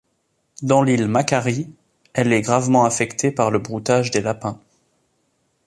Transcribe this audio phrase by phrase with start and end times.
[0.63, 1.69] Dans l'île Macquarie,
[2.13, 4.59] elle est gravement affectée par le broutage des lapins.